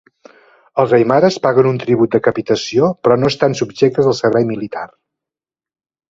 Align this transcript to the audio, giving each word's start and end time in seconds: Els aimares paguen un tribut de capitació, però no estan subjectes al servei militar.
Els 0.83 0.93
aimares 0.97 1.35
paguen 1.43 1.67
un 1.71 1.75
tribut 1.83 2.15
de 2.15 2.21
capitació, 2.27 2.87
però 3.07 3.17
no 3.23 3.29
estan 3.33 3.53
subjectes 3.59 4.09
al 4.13 4.17
servei 4.21 4.47
militar. 4.53 4.87